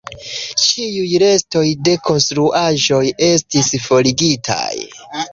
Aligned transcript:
Ĉiuj 0.67 1.09
restoj 1.23 1.65
de 1.87 1.93
konstruaĵoj 2.07 3.01
estis 3.27 3.69
forigitaj. 3.83 4.73